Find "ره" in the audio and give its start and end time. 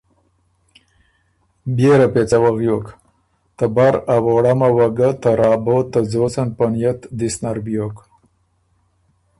1.99-2.07